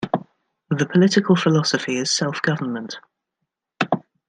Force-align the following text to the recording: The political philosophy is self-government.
The 0.71 0.87
political 0.87 1.35
philosophy 1.35 1.95
is 1.99 2.09
self-government. 2.09 2.97